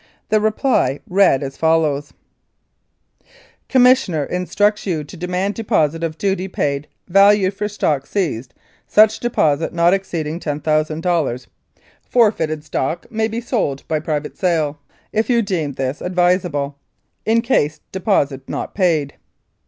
The 0.29 0.41
reply 0.41 0.99
read 1.07 1.43
as 1.43 1.57
follows: 1.57 2.11
"Commissioner 3.69 4.23
instructs 4.25 4.87
you 4.87 5.03
to 5.03 5.15
demand 5.15 5.53
deposit 5.53 6.03
of 6.03 6.17
duty 6.17 6.47
paid 6.47 6.87
value 7.07 7.51
for 7.51 7.67
stock 7.67 8.07
seized, 8.07 8.55
such 8.87 9.19
deposit 9.19 9.73
not 9.75 9.93
exceeding 9.93 10.39
$10,000. 10.39 11.47
Forfeited 12.01 12.63
stock 12.63 13.11
may 13.11 13.27
be 13.27 13.41
sold 13.41 13.87
by 13.87 13.99
private 13.99 14.39
sale, 14.39 14.79
if 15.13 15.29
you 15.29 15.43
deem 15.43 15.73
this 15.73 16.01
advisable, 16.01 16.79
in 17.23 17.43
case 17.43 17.79
deposit 17.91 18.49
not 18.49 18.73
paid." 18.73 19.13